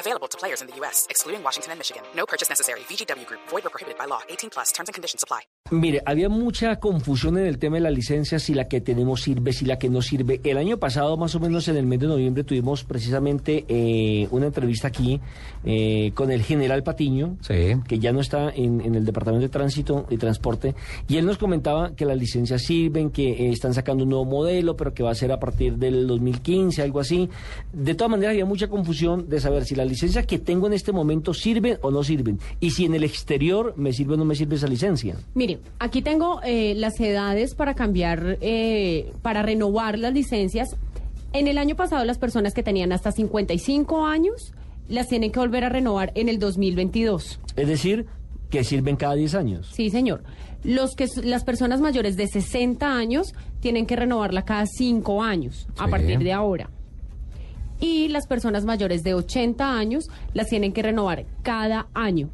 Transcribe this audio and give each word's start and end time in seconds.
Available 0.00 0.28
to 0.28 0.38
players 0.38 0.62
in 0.62 0.68
the 0.68 0.76
U.S., 0.80 1.06
excluding 1.10 1.44
Washington 1.44 1.72
and 1.72 1.78
Michigan. 1.78 2.02
No 2.16 2.24
purchase 2.24 2.48
necessary. 2.48 2.80
VGW 2.88 3.26
Group. 3.26 3.40
Void 3.50 3.66
or 3.66 3.70
prohibited 3.70 3.98
by 3.98 4.06
law. 4.06 4.22
18 4.30 4.48
plus. 4.48 4.72
Terms 4.72 4.88
and 4.88 4.94
conditions 4.94 5.22
apply. 5.22 5.42
Mire, 5.72 6.02
había 6.04 6.28
mucha 6.28 6.80
confusión 6.80 7.38
en 7.38 7.46
el 7.46 7.58
tema 7.58 7.76
de 7.76 7.82
la 7.82 7.90
licencia, 7.90 8.40
si 8.40 8.54
la 8.54 8.66
que 8.66 8.80
tenemos 8.80 9.22
sirve, 9.22 9.52
si 9.52 9.64
la 9.66 9.78
que 9.78 9.88
no 9.88 10.02
sirve. 10.02 10.40
El 10.42 10.58
año 10.58 10.78
pasado, 10.78 11.16
más 11.16 11.34
o 11.36 11.40
menos 11.40 11.68
en 11.68 11.76
el 11.76 11.86
mes 11.86 12.00
de 12.00 12.08
noviembre, 12.08 12.42
tuvimos 12.42 12.82
precisamente 12.82 13.66
eh, 13.68 14.26
una 14.32 14.46
entrevista 14.46 14.88
aquí 14.88 15.20
eh, 15.64 16.10
con 16.14 16.32
el 16.32 16.42
general 16.42 16.82
Patiño, 16.82 17.36
que 17.46 17.98
ya 18.00 18.12
no 18.12 18.20
está 18.20 18.50
en, 18.50 18.80
en, 18.80 18.96
el 18.96 19.04
Departamento 19.04 19.46
de 19.46 19.48
Tránsito 19.48 20.06
y 20.10 20.16
Transporte, 20.16 20.74
y 21.06 21.18
él 21.18 21.26
nos 21.26 21.38
comentaba 21.38 21.94
que 21.94 22.04
las 22.04 22.16
licencias 22.16 22.62
sirven, 22.62 23.10
que 23.10 23.30
eh, 23.30 23.50
están 23.50 23.72
sacando 23.72 24.02
un 24.02 24.10
nuevo 24.10 24.24
modelo, 24.24 24.76
pero 24.76 24.92
que 24.92 25.04
va 25.04 25.12
a 25.12 25.14
ser 25.14 25.30
a 25.30 25.38
partir 25.38 25.76
del 25.76 26.08
2015, 26.08 26.82
algo 26.82 26.98
así. 26.98 27.28
De 27.72 27.94
todas 27.94 28.10
maneras, 28.10 28.32
había 28.32 28.46
mucha 28.46 28.66
confusión 28.66 29.28
de 29.28 29.38
saber 29.38 29.64
si 29.64 29.76
las 29.76 29.89
licencias 29.90 30.26
que 30.26 30.38
tengo 30.38 30.66
en 30.66 30.72
este 30.72 30.92
momento 30.92 31.34
sirven 31.34 31.78
o 31.82 31.90
no 31.90 32.02
sirven, 32.02 32.38
y 32.60 32.70
si 32.70 32.84
en 32.84 32.94
el 32.94 33.04
exterior 33.04 33.74
me 33.76 33.92
sirve 33.92 34.14
o 34.14 34.16
no 34.16 34.24
me 34.24 34.34
sirve 34.34 34.56
esa 34.56 34.68
licencia. 34.68 35.16
Mire, 35.34 35.58
aquí 35.78 36.02
tengo 36.02 36.40
eh, 36.42 36.74
las 36.76 36.98
edades 37.00 37.54
para 37.54 37.74
cambiar, 37.74 38.38
eh, 38.40 39.12
para 39.22 39.42
renovar 39.42 39.98
las 39.98 40.14
licencias. 40.14 40.76
En 41.32 41.46
el 41.46 41.58
año 41.58 41.76
pasado 41.76 42.04
las 42.04 42.18
personas 42.18 42.54
que 42.54 42.62
tenían 42.62 42.92
hasta 42.92 43.12
55 43.12 44.06
años 44.06 44.52
las 44.88 45.08
tienen 45.08 45.30
que 45.30 45.38
volver 45.38 45.64
a 45.64 45.68
renovar 45.68 46.12
en 46.14 46.28
el 46.28 46.38
2022. 46.38 47.40
Es 47.56 47.68
decir, 47.68 48.06
que 48.50 48.64
sirven 48.64 48.96
cada 48.96 49.14
10 49.14 49.34
años. 49.34 49.70
Sí, 49.72 49.90
señor. 49.90 50.22
Los 50.64 50.94
que 50.94 51.06
las 51.22 51.44
personas 51.44 51.80
mayores 51.80 52.16
de 52.16 52.26
60 52.26 52.86
años 52.86 53.32
tienen 53.60 53.86
que 53.86 53.96
renovarla 53.96 54.44
cada 54.44 54.66
5 54.66 55.22
años 55.22 55.66
a 55.78 55.88
partir 55.88 56.18
de 56.18 56.32
ahora. 56.32 56.68
Y 57.80 58.08
las 58.08 58.26
personas 58.26 58.64
mayores 58.64 59.02
de 59.02 59.14
80 59.14 59.76
años 59.76 60.10
las 60.34 60.48
tienen 60.48 60.72
que 60.72 60.82
renovar 60.82 61.24
cada 61.42 61.88
año 61.94 62.30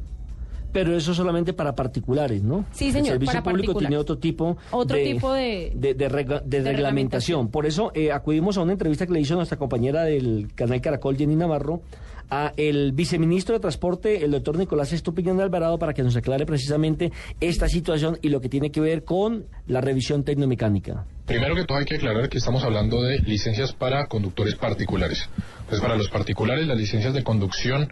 pero 0.76 0.94
eso 0.94 1.14
solamente 1.14 1.54
para 1.54 1.74
particulares, 1.74 2.42
¿no? 2.42 2.66
Sí, 2.70 2.92
señor. 2.92 3.14
El 3.14 3.20
servicio 3.20 3.42
público 3.42 3.74
tiene 3.76 3.96
otro 3.96 4.18
tipo, 4.18 4.58
otro 4.70 4.98
de, 4.98 5.04
tipo 5.04 5.32
de, 5.32 5.72
de, 5.74 5.94
de, 5.94 6.60
reglamentación. 6.60 7.48
Por 7.48 7.64
eso 7.64 7.92
eh, 7.94 8.12
acudimos 8.12 8.58
a 8.58 8.60
una 8.60 8.72
entrevista 8.72 9.06
que 9.06 9.14
le 9.14 9.20
hizo 9.20 9.36
nuestra 9.36 9.56
compañera 9.56 10.04
del 10.04 10.48
canal 10.54 10.82
Caracol, 10.82 11.16
Jenny 11.16 11.34
Navarro, 11.34 11.80
a 12.28 12.52
el 12.58 12.92
viceministro 12.92 13.54
de 13.54 13.60
Transporte, 13.60 14.22
el 14.22 14.32
doctor 14.32 14.58
Nicolás 14.58 14.92
Estupiñán 14.92 15.38
de 15.38 15.44
Alvarado, 15.44 15.78
para 15.78 15.94
que 15.94 16.02
nos 16.02 16.14
aclare 16.14 16.44
precisamente 16.44 17.10
esta 17.40 17.70
situación 17.70 18.18
y 18.20 18.28
lo 18.28 18.42
que 18.42 18.50
tiene 18.50 18.70
que 18.70 18.82
ver 18.82 19.02
con 19.02 19.46
la 19.68 19.80
revisión 19.80 20.24
tecnomecánica. 20.24 21.06
Primero 21.24 21.54
que 21.54 21.64
todo 21.64 21.78
hay 21.78 21.86
que 21.86 21.96
aclarar 21.96 22.28
que 22.28 22.36
estamos 22.36 22.62
hablando 22.64 23.00
de 23.00 23.20
licencias 23.20 23.72
para 23.72 24.08
conductores 24.08 24.56
particulares. 24.56 25.26
Entonces, 25.60 25.80
para 25.80 25.96
los 25.96 26.10
particulares, 26.10 26.66
las 26.66 26.76
licencias 26.76 27.14
de 27.14 27.24
conducción 27.24 27.90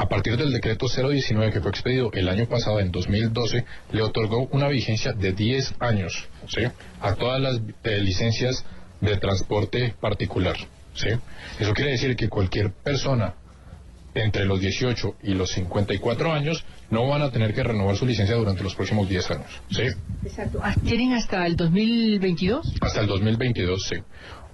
a 0.00 0.08
partir 0.08 0.38
del 0.38 0.50
decreto 0.50 0.86
019 0.88 1.52
que 1.52 1.60
fue 1.60 1.70
expedido 1.70 2.10
el 2.14 2.30
año 2.30 2.46
pasado, 2.46 2.80
en 2.80 2.90
2012, 2.90 3.66
le 3.92 4.00
otorgó 4.02 4.48
una 4.50 4.66
vigencia 4.68 5.12
de 5.12 5.32
10 5.34 5.74
años 5.78 6.26
¿sí? 6.48 6.62
a 7.02 7.14
todas 7.16 7.38
las 7.38 7.60
eh, 7.84 7.98
licencias 8.00 8.64
de 9.02 9.18
transporte 9.18 9.94
particular. 10.00 10.56
¿sí? 10.94 11.08
Eso 11.58 11.74
quiere 11.74 11.90
decir 11.90 12.16
que 12.16 12.30
cualquier 12.30 12.72
persona 12.72 13.34
entre 14.14 14.46
los 14.46 14.58
18 14.58 15.16
y 15.22 15.34
los 15.34 15.50
54 15.50 16.32
años 16.32 16.64
no 16.88 17.06
van 17.06 17.20
a 17.20 17.30
tener 17.30 17.52
que 17.52 17.62
renovar 17.62 17.94
su 17.94 18.06
licencia 18.06 18.36
durante 18.36 18.62
los 18.62 18.74
próximos 18.74 19.06
10 19.06 19.30
años. 19.32 19.60
¿sí? 19.70 19.82
Exacto. 20.24 20.62
¿Tienen 20.82 21.12
hasta 21.12 21.46
el 21.46 21.56
2022? 21.56 22.74
Hasta 22.80 23.02
el 23.02 23.06
2022, 23.06 23.86
sí. 23.86 23.96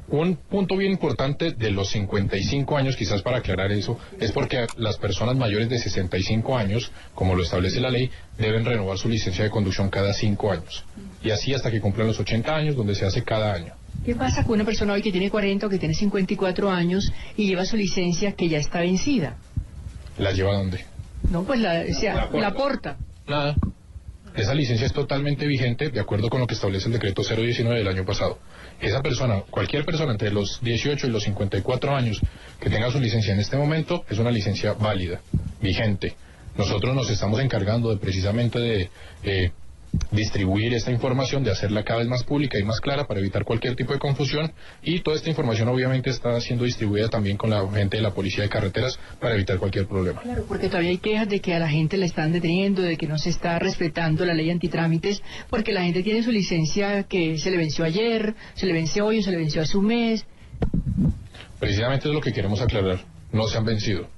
Un 0.09 0.37
punto 0.37 0.77
bien 0.77 0.93
importante 0.93 1.53
de 1.53 1.71
los 1.71 1.91
55 1.91 2.77
años, 2.77 2.97
quizás 2.97 3.22
para 3.22 3.39
aclarar 3.39 3.72
eso, 3.72 3.99
es 4.21 4.31
porque 4.31 4.67
las 4.77 4.99
personas 4.99 5.37
mayores 5.37 5.69
de 5.69 5.78
65 5.78 6.56
años, 6.56 6.93
como 7.15 7.34
lo 7.34 7.43
establece 7.43 7.81
la 7.81 7.91
ley, 7.91 8.11
deben 8.39 8.65
renovar 8.65 8.99
su 8.99 9.09
licencia 9.09 9.43
de 9.43 9.50
conducción 9.50 9.91
cada 9.91 10.12
5 10.12 10.53
años. 10.53 10.84
Y 11.25 11.31
así 11.31 11.55
hasta 11.55 11.71
que 11.71 11.81
cumplan 11.81 12.06
los 12.06 12.21
80 12.21 12.55
años, 12.55 12.77
donde 12.77 12.94
se 12.94 13.05
hace 13.05 13.25
cada 13.25 13.53
año. 13.53 13.72
¿Qué 14.05 14.15
pasa 14.15 14.44
con 14.44 14.55
una 14.55 14.65
persona 14.65 14.93
hoy 14.93 15.03
que 15.03 15.11
tiene 15.11 15.31
40 15.31 15.67
o 15.67 15.71
que 15.71 15.78
tiene 15.78 15.94
54 15.94 16.71
años 16.71 17.12
y 17.37 17.47
lleva 17.47 17.65
su 17.65 17.77
licencia 17.77 18.33
que 18.33 18.49
ya 18.49 18.59
está 18.59 18.81
vencida? 18.81 19.37
¿La 20.19 20.33
lleva 20.33 20.55
dónde? 20.55 20.84
No, 21.31 21.43
pues 21.43 21.61
la, 21.61 21.84
la, 22.33 22.55
porta. 22.55 22.97
Nada. 23.27 23.56
Esa 24.37 24.53
licencia 24.53 24.87
es 24.87 24.93
totalmente 24.93 25.47
vigente 25.47 25.89
de 25.89 25.99
acuerdo 25.99 26.29
con 26.29 26.41
lo 26.41 26.47
que 26.47 26.53
establece 26.53 26.89
el 26.89 26.93
decreto 26.93 27.23
019 27.23 27.79
del 27.79 27.89
año 27.89 28.05
pasado. 28.05 28.39
Esa 28.79 29.01
persona, 29.01 29.41
cualquier 29.51 29.87
persona 29.87 30.13
entre 30.13 30.31
los 30.31 30.61
18 30.61 31.07
y 31.07 31.11
los 31.11 31.23
54 31.23 31.97
años 31.97 32.21
que 32.61 32.69
tenga 32.69 32.91
su 32.91 33.01
licencia 33.01 33.33
en 33.33 33.41
este 33.41 33.57
momento, 33.57 34.05
es 34.11 34.19
una 34.19 34.31
licencia 34.31 34.75
válida, 34.75 35.23
vigente. 35.63 36.17
Nosotros 36.59 36.95
nos 36.95 37.09
estamos 37.09 37.41
encargando 37.41 37.89
de 37.89 37.97
precisamente 37.97 38.59
de 38.59 38.91
eh, 39.23 39.53
distribuir 40.11 40.75
esta 40.75 40.91
información, 40.91 41.45
de 41.45 41.51
hacerla 41.51 41.84
cada 41.84 42.01
vez 42.01 42.09
más 42.09 42.25
pública 42.25 42.59
y 42.59 42.65
más 42.65 42.81
clara 42.81 43.07
para 43.07 43.21
evitar 43.21 43.45
cualquier 43.45 43.77
tipo 43.77 43.93
de 43.93 43.99
confusión 43.99 44.53
y 44.83 45.01
toda 45.01 45.17
esta 45.17 45.29
información 45.29 45.69
obviamente 45.69 46.11
está 46.11 46.41
siendo 46.41 46.65
distribuida 46.65 47.09
también 47.09 47.37
con 47.37 47.51
la 47.51 47.67
gente 47.71 47.97
de 47.97 48.03
la 48.03 48.12
policía 48.12 48.45
de 48.45 48.51
carreteras 48.51 48.99
para 49.21 49.35
evitar 49.35 49.59
cualquier 49.59 49.87
problema. 49.87 50.23
Claro, 50.23 50.45
porque 50.49 50.69
todavía 50.69 50.91
hay 50.91 50.99
quejas 50.99 51.29
de 51.29 51.41
que 51.41 51.55
a 51.55 51.59
la 51.59 51.69
gente 51.69 51.97
la 51.97 52.06
están 52.06 52.33
deteniendo, 52.33 52.83
de 52.83 52.97
que 52.97 53.06
no 53.06 53.19
se 53.19 53.31
está 53.31 53.59
respetando 53.59 54.25
la 54.25 54.35
ley 54.35 54.51
antitrámites, 54.51 55.23
porque 55.51 55.73
la 55.73 55.83
gente 55.83 56.03
tiene 56.03 56.23
su 56.23 56.33
licencia 56.33 57.05
que 57.05 57.39
se 57.39 57.51
le 57.51 57.56
venció 57.56 57.85
ayer, 57.85 58.35
se 58.55 58.67
le 58.67 58.73
venció 58.73 59.06
hoy 59.06 59.19
o 59.19 59.23
se 59.23 59.31
le 59.31 59.39
venció 59.39 59.62
hace 59.62 59.77
un 59.77 59.87
mes. 59.87 60.25
Precisamente 61.59 62.09
es 62.09 62.15
lo 62.15 62.21
que 62.21 62.33
queremos 62.33 62.61
aclarar, 62.61 63.01
no 63.33 63.47
se 63.49 63.59
han 63.59 63.65
vencido 63.65 64.16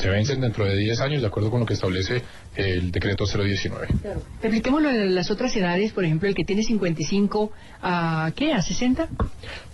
se 0.00 0.08
vencen 0.08 0.40
dentro 0.40 0.64
de 0.64 0.76
10 0.76 1.00
años 1.00 1.20
de 1.20 1.26
acuerdo 1.26 1.50
con 1.50 1.60
lo 1.60 1.66
que 1.66 1.74
establece 1.74 2.22
el 2.56 2.90
decreto 2.90 3.24
019. 3.26 3.86
Claro. 4.00 4.22
En 4.42 5.14
las 5.14 5.30
otras 5.30 5.54
edades, 5.56 5.92
por 5.92 6.04
ejemplo, 6.04 6.28
el 6.28 6.34
que 6.34 6.44
tiene 6.44 6.62
55 6.62 7.52
a 7.82 8.32
¿qué? 8.34 8.52
¿A 8.54 8.62
60? 8.62 9.08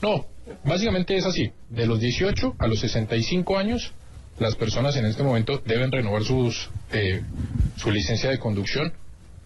No, 0.03 0.27
básicamente 0.65 1.17
es 1.17 1.25
así. 1.25 1.53
De 1.71 1.87
los 1.87 2.01
18 2.01 2.57
a 2.59 2.67
los 2.67 2.81
65 2.81 3.57
años, 3.57 3.93
las 4.39 4.57
personas 4.57 4.97
en 4.97 5.07
este 5.07 5.23
momento 5.23 5.63
deben 5.65 5.93
renovar 5.93 6.25
sus, 6.25 6.71
eh, 6.93 7.23
su 7.77 7.91
licencia 7.91 8.31
de 8.31 8.39
conducción. 8.39 8.93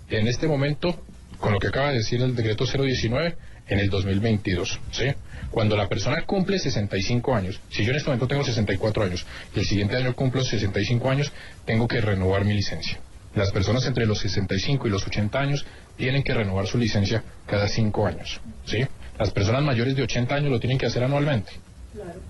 En 0.08 0.26
este 0.26 0.48
momento, 0.48 0.96
con 1.38 1.52
lo 1.52 1.58
que 1.58 1.68
acaba 1.68 1.90
de 1.90 1.98
decir 1.98 2.22
el 2.22 2.34
decreto 2.34 2.64
019, 2.64 3.36
en 3.70 3.78
el 3.78 3.88
2022, 3.88 4.80
¿sí? 4.90 5.06
Cuando 5.50 5.76
la 5.76 5.88
persona 5.88 6.22
cumple 6.26 6.58
65 6.58 7.34
años, 7.34 7.60
si 7.70 7.84
yo 7.84 7.90
en 7.90 7.96
este 7.96 8.08
momento 8.08 8.28
tengo 8.28 8.44
64 8.44 9.04
años 9.04 9.26
y 9.54 9.60
el 9.60 9.64
siguiente 9.64 9.96
año 9.96 10.14
cumplo 10.14 10.44
65 10.44 11.08
años, 11.08 11.32
tengo 11.64 11.88
que 11.88 12.00
renovar 12.00 12.44
mi 12.44 12.54
licencia. 12.54 12.98
Las 13.34 13.52
personas 13.52 13.86
entre 13.86 14.06
los 14.06 14.18
65 14.18 14.88
y 14.88 14.90
los 14.90 15.06
80 15.06 15.38
años 15.38 15.64
tienen 15.96 16.22
que 16.22 16.34
renovar 16.34 16.66
su 16.66 16.78
licencia 16.78 17.22
cada 17.46 17.68
5 17.68 18.06
años, 18.06 18.40
¿sí? 18.66 18.84
Las 19.18 19.30
personas 19.30 19.62
mayores 19.62 19.94
de 19.94 20.02
80 20.02 20.34
años 20.34 20.50
lo 20.50 20.58
tienen 20.58 20.78
que 20.78 20.86
hacer 20.86 21.04
anualmente. 21.04 21.52
Claro. 21.92 22.20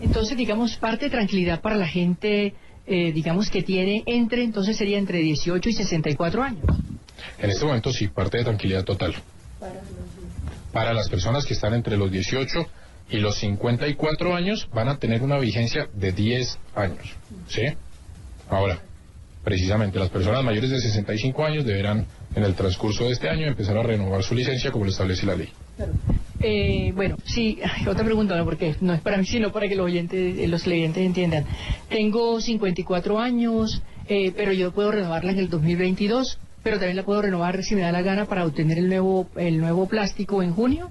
Entonces, 0.00 0.36
digamos, 0.36 0.76
parte 0.76 1.06
de 1.06 1.10
tranquilidad 1.10 1.60
para 1.60 1.76
la 1.76 1.86
gente, 1.86 2.54
eh, 2.86 3.12
digamos, 3.12 3.50
que 3.50 3.62
tiene 3.62 4.02
entre, 4.06 4.42
entonces 4.42 4.76
sería 4.76 4.98
entre 4.98 5.18
18 5.18 5.68
y 5.68 5.72
64 5.72 6.42
años. 6.42 6.64
En 7.38 7.50
este 7.50 7.64
momento 7.64 7.92
sí, 7.92 8.08
parte 8.08 8.38
de 8.38 8.44
tranquilidad 8.44 8.84
total. 8.84 9.14
Para 9.58 9.74
para 10.72 10.92
las 10.92 11.08
personas 11.08 11.44
que 11.44 11.54
están 11.54 11.74
entre 11.74 11.96
los 11.96 12.10
18 12.10 12.66
y 13.10 13.18
los 13.18 13.36
54 13.36 14.34
años 14.34 14.68
van 14.72 14.88
a 14.88 14.98
tener 14.98 15.22
una 15.22 15.38
vigencia 15.38 15.88
de 15.92 16.12
10 16.12 16.58
años. 16.74 17.16
¿Sí? 17.48 17.62
Ahora, 18.48 18.80
precisamente 19.44 19.98
las 19.98 20.10
personas 20.10 20.44
mayores 20.44 20.70
de 20.70 20.80
65 20.80 21.44
años 21.44 21.64
deberán 21.64 22.06
en 22.34 22.44
el 22.44 22.54
transcurso 22.54 23.04
de 23.04 23.12
este 23.12 23.28
año 23.28 23.46
empezar 23.46 23.76
a 23.76 23.82
renovar 23.82 24.22
su 24.22 24.34
licencia 24.34 24.70
como 24.70 24.84
lo 24.84 24.90
establece 24.90 25.26
la 25.26 25.36
ley. 25.36 25.48
Eh, 26.40 26.92
bueno, 26.94 27.16
sí, 27.24 27.58
otra 27.86 28.04
pregunta, 28.04 28.36
¿no? 28.36 28.44
porque 28.44 28.74
no 28.80 28.94
es 28.94 29.00
para 29.00 29.18
mí, 29.18 29.26
sino 29.26 29.52
para 29.52 29.68
que 29.68 29.74
los 29.74 29.86
oyentes, 29.86 30.38
eh, 30.38 30.46
los 30.46 30.62
clientes 30.62 31.04
entiendan. 31.04 31.44
Tengo 31.88 32.40
54 32.40 33.18
años, 33.18 33.82
eh, 34.08 34.32
pero 34.36 34.52
yo 34.52 34.72
puedo 34.72 34.92
renovarla 34.92 35.32
en 35.32 35.38
el 35.38 35.50
2022 35.50 36.38
pero 36.62 36.76
también 36.78 36.96
la 36.96 37.04
puedo 37.04 37.22
renovar 37.22 37.62
si 37.62 37.74
me 37.74 37.82
da 37.82 37.92
la 37.92 38.02
gana 38.02 38.26
para 38.26 38.44
obtener 38.44 38.78
el 38.78 38.88
nuevo, 38.88 39.28
el 39.36 39.58
nuevo 39.58 39.88
plástico 39.88 40.42
en 40.42 40.52
junio. 40.52 40.90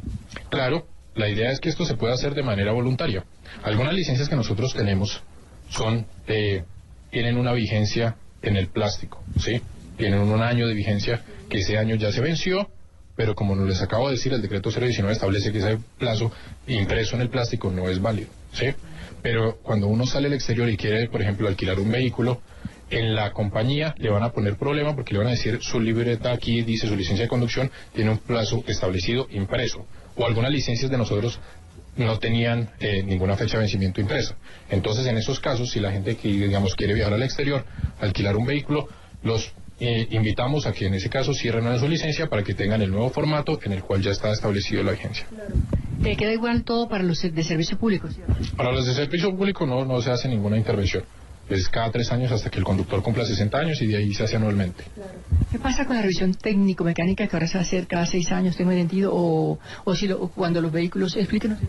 Claro, 0.50 0.88
la 1.16 1.30
idea 1.30 1.52
es 1.52 1.60
que 1.60 1.70
esto 1.70 1.86
se 1.86 1.96
pueda 1.96 2.14
hacer 2.14 2.34
de 2.34 2.44
manera 2.44 2.72
voluntaria. 2.72 3.24
Algunas 3.64 3.94
licencias 3.94 4.30
que 4.30 4.36
nosotros 4.36 4.74
tenemos 4.74 5.22
son, 5.70 6.06
eh, 6.28 6.64
tienen 7.12 7.38
una 7.38 7.54
vigencia 7.54 8.16
en 8.42 8.56
el 8.56 8.68
plástico, 8.68 9.24
¿sí? 9.38 9.62
tienen 10.00 10.22
un 10.22 10.42
año 10.42 10.66
de 10.66 10.74
vigencia 10.74 11.22
que 11.50 11.60
ese 11.60 11.78
año 11.78 11.96
ya 11.96 12.12
se 12.12 12.22
venció, 12.22 12.70
pero 13.18 13.36
como 13.36 13.54
nos 13.54 13.68
les 13.68 13.82
acabo 13.82 14.08
de 14.08 14.14
decir, 14.16 14.32
el 14.32 14.42
decreto 14.42 14.72
019 14.72 15.12
establece 15.12 15.52
que 15.52 15.58
ese 15.58 15.78
plazo 15.98 16.32
impreso 16.68 17.18
en 17.18 17.22
el 17.24 17.30
plástico 17.30 17.70
no 17.70 17.90
es 17.90 18.02
válido, 18.02 18.30
¿sí? 18.54 18.68
Pero 19.22 19.58
cuando 19.62 19.88
uno 19.88 20.06
sale 20.06 20.28
al 20.28 20.34
exterior 20.34 20.70
y 20.70 20.78
quiere, 20.78 21.10
por 21.10 21.22
ejemplo, 21.22 21.50
alquilar 21.50 21.80
un 21.80 21.92
vehículo, 21.92 22.42
en 22.90 23.16
la 23.16 23.32
compañía 23.32 23.96
le 23.98 24.10
van 24.10 24.24
a 24.24 24.32
poner 24.32 24.56
problema 24.56 24.96
porque 24.96 25.14
le 25.14 25.20
van 25.20 25.28
a 25.28 25.32
decir 25.32 25.60
su 25.62 25.80
libreta 25.80 26.32
aquí 26.32 26.62
dice 26.62 26.88
su 26.88 26.96
licencia 26.96 27.26
de 27.26 27.30
conducción 27.30 27.72
tiene 27.94 28.12
un 28.12 28.18
plazo 28.18 28.64
establecido 28.68 29.28
impreso 29.32 29.86
o 30.16 30.26
algunas 30.26 30.52
licencias 30.52 30.90
de 30.90 30.98
nosotros 30.98 31.40
no 31.98 32.18
tenían 32.20 32.70
eh, 32.80 33.04
ninguna 33.04 33.36
fecha 33.36 33.58
de 33.58 33.64
vencimiento 33.64 34.00
impresa. 34.00 34.36
Entonces, 34.70 35.06
en 35.08 35.18
esos 35.18 35.40
casos, 35.40 35.72
si 35.72 35.80
la 35.80 35.92
gente 35.92 36.16
que 36.16 36.30
digamos 36.30 36.76
quiere 36.76 36.94
viajar 36.94 37.14
al 37.14 37.24
exterior, 37.24 37.66
alquilar 38.00 38.38
un 38.38 38.46
vehículo, 38.46 38.88
los 39.24 39.52
eh, 39.82 40.08
invitamos 40.12 40.66
a 40.66 40.72
que 40.72 40.88
en 40.88 40.94
ese 40.94 41.10
caso 41.10 41.34
cierren 41.34 41.78
su 41.80 41.88
licencia 41.88 42.28
para 42.28 42.44
que 42.44 42.54
tengan 42.54 42.82
el 42.82 42.92
nuevo 42.92 43.10
formato 43.10 43.60
en 43.64 43.74
el 43.74 43.84
cual 43.84 44.02
ya 44.02 44.12
está 44.12 44.32
establecido 44.32 44.84
la 44.84 44.92
vigencia. 44.92 45.26
¿Te 46.02 46.16
queda 46.16 46.32
igual 46.32 46.64
todo 46.64 46.88
para 46.88 47.04
los 47.04 47.22
de 47.22 47.44
servicio 47.44 47.78
público? 47.78 48.08
Para 48.56 48.72
los 48.72 48.86
de 48.86 48.94
servicio 48.94 49.36
público 49.36 49.66
no, 49.66 49.86
no 49.86 50.02
se 50.02 50.12
hace 50.12 50.30
ninguna 50.30 50.58
intervención 50.58 51.04
es 51.50 51.68
cada 51.70 51.92
tres 51.92 52.12
años 52.12 52.32
hasta 52.32 52.50
que 52.50 52.60
el 52.60 52.64
conductor 52.64 53.02
cumpla 53.02 53.26
60 53.26 53.58
años 53.58 53.82
y 53.82 53.88
de 53.88 53.98
ahí 53.98 54.14
se 54.14 54.24
hace 54.24 54.36
anualmente. 54.36 54.84
¿Qué 55.52 55.60
pasa 55.60 55.86
con 55.86 55.96
la 55.96 56.02
revisión 56.02 56.34
técnico-mecánica 56.34 57.28
que 57.28 57.36
ahora 57.36 57.48
se 57.48 57.56
va 57.56 57.62
a 57.62 57.64
hacer 57.64 57.88
cada 57.88 58.06
seis 58.06 58.32
años, 58.32 58.56
tengo 58.56 58.72
entendido, 58.72 59.12
o, 59.14 59.60
o 59.84 59.96
si 59.96 60.08
cuando 60.36 60.62
los 60.62 60.72
vehículos... 60.72 61.16
Explíquenos 61.16 61.60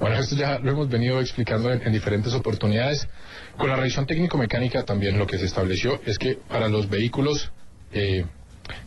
Bueno, 0.00 0.16
esto 0.16 0.34
ya 0.34 0.58
lo 0.58 0.72
hemos 0.72 0.88
venido 0.88 1.20
explicando 1.20 1.72
en, 1.72 1.92
diferentes 1.92 2.34
oportunidades. 2.34 3.08
Con 3.56 3.68
la 3.68 3.76
revisión 3.76 4.06
técnico-mecánica 4.06 4.84
también 4.84 5.18
lo 5.18 5.26
que 5.26 5.38
se 5.38 5.44
estableció 5.44 6.00
es 6.04 6.18
que 6.18 6.34
para 6.48 6.68
los 6.68 6.88
vehículos 6.88 7.52
eh, 7.92 8.24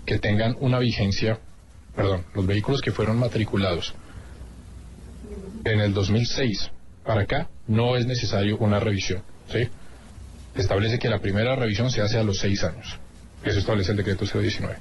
que 0.05 0.19
tengan 0.19 0.57
una 0.59 0.79
vigencia, 0.79 1.39
perdón, 1.95 2.25
los 2.33 2.45
vehículos 2.45 2.81
que 2.81 2.91
fueron 2.91 3.17
matriculados 3.17 3.93
en 5.63 5.79
el 5.79 5.93
2006 5.93 6.71
para 7.03 7.21
acá, 7.21 7.49
no 7.67 7.95
es 7.95 8.05
necesario 8.05 8.57
una 8.57 8.79
revisión, 8.79 9.21
¿sí? 9.51 9.69
Establece 10.55 10.99
que 10.99 11.09
la 11.09 11.19
primera 11.19 11.55
revisión 11.55 11.91
se 11.91 12.01
hace 12.01 12.17
a 12.17 12.23
los 12.23 12.39
seis 12.39 12.63
años. 12.63 12.99
Eso 13.45 13.59
establece 13.59 13.91
el 13.91 13.97
decreto 13.97 14.25
019. 14.25 14.75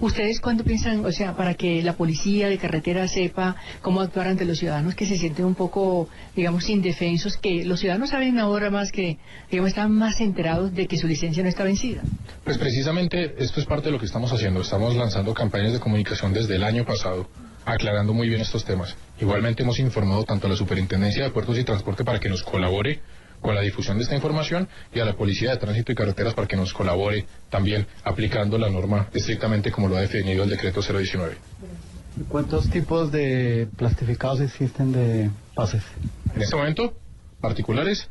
¿Ustedes 0.00 0.38
cuándo 0.38 0.62
piensan, 0.62 1.02
o 1.06 1.10
sea, 1.10 1.34
para 1.34 1.54
que 1.54 1.82
la 1.82 1.94
policía 1.94 2.50
de 2.50 2.58
carretera 2.58 3.08
sepa 3.08 3.56
cómo 3.80 4.02
actuar 4.02 4.28
ante 4.28 4.44
los 4.44 4.58
ciudadanos 4.58 4.94
que 4.94 5.06
se 5.06 5.16
sienten 5.16 5.46
un 5.46 5.54
poco, 5.54 6.10
digamos, 6.36 6.68
indefensos, 6.68 7.38
que 7.38 7.64
los 7.64 7.80
ciudadanos 7.80 8.10
saben 8.10 8.38
ahora 8.38 8.70
más 8.70 8.92
que, 8.92 9.16
digamos, 9.50 9.70
están 9.70 9.90
más 9.92 10.20
enterados 10.20 10.74
de 10.74 10.86
que 10.86 10.98
su 10.98 11.06
licencia 11.06 11.42
no 11.42 11.48
está 11.48 11.64
vencida? 11.64 12.02
Pues 12.44 12.58
precisamente 12.58 13.36
esto 13.38 13.58
es 13.58 13.66
parte 13.66 13.86
de 13.86 13.92
lo 13.92 13.98
que 13.98 14.06
estamos 14.06 14.30
haciendo. 14.30 14.60
Estamos 14.60 14.94
lanzando 14.94 15.32
campañas 15.32 15.72
de 15.72 15.80
comunicación 15.80 16.34
desde 16.34 16.56
el 16.56 16.64
año 16.64 16.84
pasado 16.84 17.26
aclarando 17.64 18.12
muy 18.12 18.28
bien 18.28 18.42
estos 18.42 18.66
temas. 18.66 18.94
Igualmente 19.18 19.62
hemos 19.62 19.78
informado 19.78 20.24
tanto 20.24 20.46
a 20.46 20.50
la 20.50 20.56
Superintendencia 20.56 21.24
de 21.24 21.30
Puertos 21.30 21.58
y 21.58 21.64
Transporte 21.64 22.04
para 22.04 22.20
que 22.20 22.28
nos 22.28 22.42
colabore 22.42 23.00
con 23.44 23.54
la 23.54 23.60
difusión 23.60 23.98
de 23.98 24.04
esta 24.04 24.14
información 24.14 24.66
y 24.94 25.00
a 25.00 25.04
la 25.04 25.12
Policía 25.12 25.50
de 25.50 25.58
Tránsito 25.58 25.92
y 25.92 25.94
Carreteras 25.94 26.32
para 26.32 26.48
que 26.48 26.56
nos 26.56 26.72
colabore 26.72 27.26
también 27.50 27.86
aplicando 28.02 28.56
la 28.56 28.70
norma 28.70 29.10
estrictamente 29.12 29.70
como 29.70 29.86
lo 29.86 29.98
ha 29.98 30.00
definido 30.00 30.44
el 30.44 30.50
decreto 30.50 30.80
019. 30.80 31.36
¿Cuántos 32.30 32.70
tipos 32.70 33.12
de 33.12 33.68
plastificados 33.76 34.40
existen 34.40 34.92
de 34.92 35.30
pases? 35.54 35.82
En 36.34 36.40
este 36.40 36.56
momento, 36.56 36.94
particulares, 37.38 38.08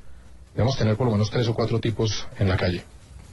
debemos 0.54 0.78
tener 0.78 0.96
por 0.98 1.08
lo 1.08 1.14
menos 1.14 1.32
tres 1.32 1.48
o 1.48 1.56
cuatro 1.56 1.80
tipos 1.80 2.28
en 2.38 2.48
la 2.48 2.56
calle. 2.56 2.84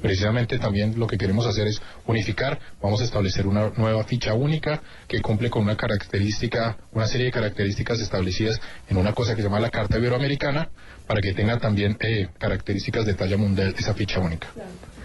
Precisamente 0.02 0.58
también 0.58 0.98
lo 0.98 1.06
que 1.06 1.18
queremos 1.18 1.46
hacer 1.46 1.66
es 1.66 1.80
unificar, 2.06 2.58
vamos 2.82 3.00
a 3.00 3.04
establecer 3.04 3.46
una 3.46 3.70
nueva 3.76 4.02
ficha 4.04 4.32
única 4.34 4.82
que 5.06 5.20
cumple 5.20 5.50
con 5.50 5.62
una 5.62 5.76
característica, 5.76 6.78
una 6.92 7.06
serie 7.06 7.26
de 7.26 7.32
características 7.32 8.00
establecidas 8.00 8.60
en 8.88 8.96
una 8.96 9.12
cosa 9.12 9.34
que 9.34 9.42
se 9.42 9.48
llama 9.48 9.60
la 9.60 9.70
Carta 9.70 9.98
Iberoamericana, 9.98 10.70
para 11.06 11.20
que 11.20 11.34
tenga 11.34 11.58
también 11.58 11.96
eh, 12.00 12.28
características 12.38 13.04
de 13.04 13.14
talla 13.14 13.36
mundial 13.36 13.74
esa 13.76 13.94
ficha 13.94 14.20
única. 14.20 14.48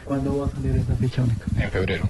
¿Cuándo 0.06 0.38
va 0.38 0.48
a 0.48 0.50
salir 0.50 0.76
esa 0.76 0.96
ficha 0.96 1.24
única? 1.24 1.46
En 1.58 1.72
febrero. 1.72 2.10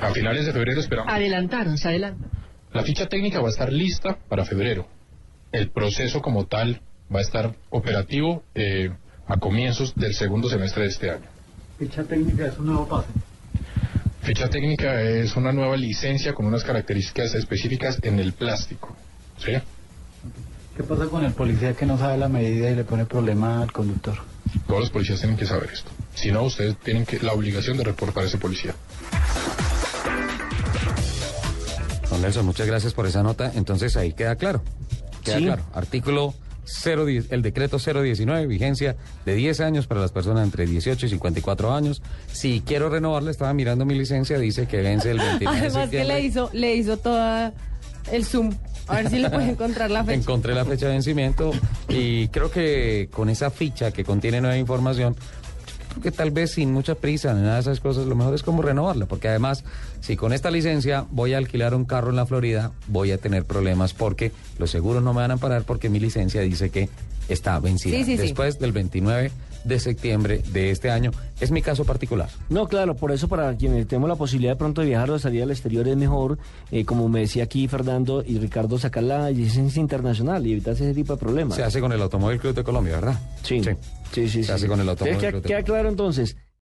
A 0.00 0.10
finales 0.12 0.46
de 0.46 0.52
febrero 0.52 0.80
esperamos. 0.80 1.12
Adelantaron, 1.12 1.76
se 1.76 1.88
adelantan. 1.88 2.30
La 2.72 2.82
ficha 2.82 3.06
técnica 3.06 3.40
va 3.40 3.48
a 3.48 3.50
estar 3.50 3.72
lista 3.72 4.18
para 4.28 4.44
febrero. 4.44 4.86
El 5.52 5.70
proceso 5.70 6.22
como 6.22 6.46
tal 6.46 6.80
va 7.12 7.18
a 7.18 7.22
estar 7.22 7.54
operativo 7.70 8.44
eh, 8.54 8.90
a 9.26 9.38
comienzos 9.38 9.94
del 9.94 10.14
segundo 10.14 10.48
semestre 10.48 10.84
de 10.84 10.88
este 10.88 11.10
año. 11.10 11.37
Ficha 11.78 12.02
técnica 12.02 12.46
es 12.46 12.58
un 12.58 12.66
nuevo 12.66 12.88
pase. 12.88 13.08
Ficha 14.22 14.50
técnica 14.50 15.00
es 15.00 15.36
una 15.36 15.52
nueva 15.52 15.76
licencia 15.76 16.34
con 16.34 16.46
unas 16.46 16.64
características 16.64 17.34
específicas 17.34 17.98
en 18.02 18.18
el 18.18 18.32
plástico. 18.32 18.96
¿Sí? 19.38 19.52
¿Qué 20.76 20.82
pasa 20.82 21.06
con 21.06 21.24
el 21.24 21.32
policía 21.32 21.74
que 21.74 21.86
no 21.86 21.96
sabe 21.96 22.18
la 22.18 22.28
medida 22.28 22.68
y 22.70 22.74
le 22.74 22.84
pone 22.84 23.04
problema 23.04 23.62
al 23.62 23.70
conductor? 23.70 24.18
Todos 24.66 24.80
los 24.80 24.90
policías 24.90 25.20
tienen 25.20 25.36
que 25.36 25.46
saber 25.46 25.70
esto. 25.72 25.90
Si 26.14 26.32
no, 26.32 26.42
ustedes 26.42 26.76
tienen 26.78 27.06
que, 27.06 27.20
la 27.20 27.32
obligación 27.32 27.76
de 27.76 27.84
reportar 27.84 28.24
a 28.24 28.26
ese 28.26 28.38
policía. 28.38 28.74
Don 32.10 32.20
Nelson, 32.20 32.44
muchas 32.44 32.66
gracias 32.66 32.92
por 32.92 33.06
esa 33.06 33.22
nota. 33.22 33.52
Entonces 33.54 33.96
ahí 33.96 34.14
queda 34.14 34.34
claro. 34.34 34.62
Queda 35.24 35.38
claro. 35.38 35.62
Artículo 35.72 36.34
010, 36.68 37.26
el 37.30 37.42
decreto 37.42 37.78
019, 37.78 38.46
vigencia 38.46 38.96
de 39.24 39.34
10 39.34 39.60
años 39.60 39.86
para 39.86 40.00
las 40.00 40.12
personas 40.12 40.44
entre 40.44 40.66
18 40.66 41.06
y 41.06 41.08
54 41.08 41.72
años. 41.72 42.02
Si 42.32 42.62
quiero 42.64 42.88
renovarla, 42.88 43.30
estaba 43.30 43.52
mirando 43.54 43.84
mi 43.84 43.94
licencia, 43.94 44.38
dice 44.38 44.66
que 44.66 44.78
vence 44.78 45.10
el 45.10 45.18
29 45.18 45.58
Además 45.58 45.88
que 45.88 46.04
le 46.04 46.20
hizo, 46.20 46.50
le 46.52 46.74
hizo 46.76 46.96
toda 46.96 47.52
el 48.12 48.24
zoom. 48.24 48.54
A 48.86 48.96
ver 48.96 49.10
si 49.10 49.18
le 49.18 49.30
puede 49.30 49.48
encontrar 49.50 49.90
la 49.90 50.04
fecha. 50.04 50.18
Encontré 50.18 50.54
la 50.54 50.64
fecha 50.64 50.86
de 50.86 50.92
vencimiento 50.92 51.52
y 51.88 52.28
creo 52.28 52.50
que 52.50 53.08
con 53.12 53.28
esa 53.28 53.50
ficha 53.50 53.90
que 53.90 54.04
contiene 54.04 54.40
nueva 54.40 54.56
información, 54.56 55.16
que 56.00 56.10
tal 56.10 56.30
vez 56.30 56.52
sin 56.52 56.72
mucha 56.72 56.94
prisa 56.94 57.34
ni 57.34 57.42
nada 57.42 57.54
de 57.54 57.60
esas 57.60 57.80
cosas, 57.80 58.06
lo 58.06 58.14
mejor 58.14 58.34
es 58.34 58.42
como 58.42 58.62
renovarla, 58.62 59.06
porque 59.06 59.28
además, 59.28 59.64
si 60.00 60.16
con 60.16 60.32
esta 60.32 60.50
licencia 60.50 61.06
voy 61.10 61.34
a 61.34 61.38
alquilar 61.38 61.74
un 61.74 61.84
carro 61.84 62.10
en 62.10 62.16
la 62.16 62.26
Florida, 62.26 62.72
voy 62.86 63.12
a 63.12 63.18
tener 63.18 63.44
problemas 63.44 63.94
porque 63.94 64.32
los 64.58 64.70
seguros 64.70 65.02
no 65.02 65.12
me 65.12 65.20
van 65.20 65.32
a 65.32 65.36
parar 65.36 65.64
porque 65.64 65.88
mi 65.88 66.00
licencia 66.00 66.40
dice 66.42 66.70
que 66.70 66.88
está 67.28 67.58
vencida. 67.60 67.96
Después 68.04 68.58
del 68.58 68.72
29 68.72 69.30
de 69.64 69.80
septiembre 69.80 70.42
de 70.52 70.70
este 70.70 70.90
año. 70.90 71.10
Es 71.40 71.50
mi 71.50 71.62
caso 71.62 71.84
particular. 71.84 72.28
No, 72.48 72.66
claro, 72.66 72.96
por 72.96 73.12
eso 73.12 73.28
para 73.28 73.54
quienes 73.56 73.86
tenemos 73.86 74.08
la 74.08 74.16
posibilidad 74.16 74.52
de 74.52 74.56
pronto 74.56 74.80
de 74.80 74.88
viajar 74.88 75.10
o 75.10 75.14
de 75.14 75.18
salir 75.18 75.42
al 75.42 75.50
exterior 75.50 75.86
es 75.86 75.96
mejor, 75.96 76.38
eh, 76.70 76.84
como 76.84 77.08
me 77.08 77.20
decía 77.20 77.44
aquí 77.44 77.68
Fernando 77.68 78.22
y 78.26 78.38
Ricardo, 78.38 78.78
sacar 78.78 79.02
la 79.02 79.30
licencia 79.30 79.80
internacional 79.80 80.46
y 80.46 80.52
evitarse 80.52 80.84
ese 80.84 80.94
tipo 80.94 81.14
de 81.14 81.18
problemas. 81.18 81.56
Se 81.56 81.62
hace 81.62 81.80
con 81.80 81.92
el 81.92 82.02
Automóvil 82.02 82.38
Club 82.38 82.54
de 82.54 82.64
Colombia, 82.64 82.94
¿verdad? 82.94 83.20
Sí. 83.42 83.60
Sí, 84.12 84.28
sí, 84.28 84.42
Se 84.42 84.52
hace 84.52 84.66
con 84.66 84.80
el 84.80 84.88
Automóvil 84.88 85.18
Club 85.18 85.42
Queda 85.42 85.62
claro 85.62 85.88
entonces. 85.88 86.36